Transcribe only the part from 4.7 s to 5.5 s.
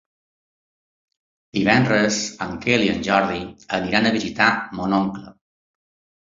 mon oncle.